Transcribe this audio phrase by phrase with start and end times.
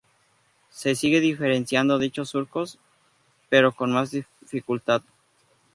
[0.71, 2.79] Se sigue diferenciando dichos surcos,
[3.49, 5.03] pero con más dificultad.